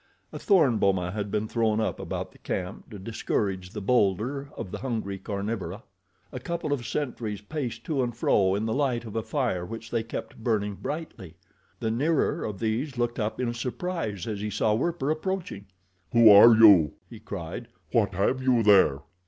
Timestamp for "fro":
8.17-8.55